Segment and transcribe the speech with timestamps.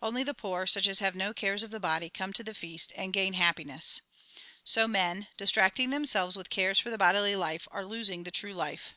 [0.00, 2.94] Only the poor, such as have no cares of the body, come to the feast,
[2.96, 4.00] and gain happiness.
[4.64, 8.94] So men, distracting themselves with cares for the bodily life, are losing the true life.